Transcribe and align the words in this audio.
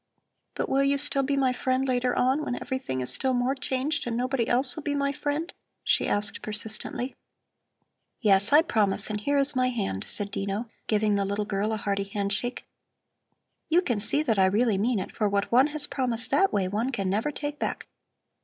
"But 0.55 0.67
will 0.67 0.83
you 0.83 0.97
still 0.97 1.21
be 1.21 1.37
my 1.37 1.53
friend 1.53 1.87
later 1.87 2.15
on, 2.15 2.43
when 2.43 2.55
everything 2.59 3.01
is 3.01 3.13
still 3.13 3.35
more 3.35 3.53
changed 3.53 4.07
and 4.07 4.17
nobody 4.17 4.47
else 4.47 4.75
will 4.75 4.81
be 4.81 4.95
my 4.95 5.11
friend?" 5.11 5.53
she 5.83 6.07
asked 6.07 6.41
persistently. 6.41 7.13
"Yes, 8.19 8.51
I 8.51 8.63
promise; 8.63 9.11
and 9.11 9.21
here 9.21 9.37
is 9.37 9.55
my 9.55 9.69
hand!" 9.69 10.03
said 10.05 10.31
Dino, 10.31 10.67
giving 10.87 11.17
the 11.17 11.23
little 11.25 11.45
girl 11.45 11.71
a 11.71 11.77
hearty 11.77 12.05
handshake. 12.05 12.65
"You 13.69 13.83
can 13.83 13.99
see 13.99 14.23
that 14.23 14.39
I 14.39 14.47
really 14.47 14.79
mean 14.79 14.97
it, 14.97 15.15
for 15.15 15.29
what 15.29 15.51
one 15.51 15.67
has 15.67 15.85
promised 15.85 16.31
that 16.31 16.51
way, 16.51 16.67
one 16.67 16.91
can 16.91 17.07
never 17.07 17.29
take 17.29 17.59
back. 17.59 17.87